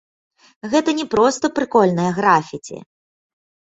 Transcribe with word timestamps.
Гэта 0.71 0.95
не 1.01 1.05
проста 1.13 1.53
прыкольнае 1.61 2.11
графіці. 2.19 2.85